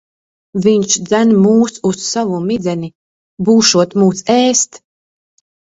Viņš 0.65 0.95
dzen 1.09 1.33
mūs 1.41 1.77
uz 1.89 1.99
savu 2.05 2.39
midzeni. 2.47 2.91
Būšot 3.51 3.97
mūs 4.05 4.29
ēst. 4.39 4.83